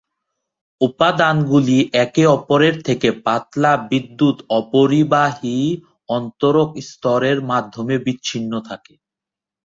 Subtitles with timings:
[0.81, 5.57] উপাদানগুলি একে অপরের থেকে পাতলা বিদ্যুৎ-অপরিবাহী
[6.09, 8.93] অন্তরক স্তরের মাধ্যমে বিচ্ছিন্ন থাকে।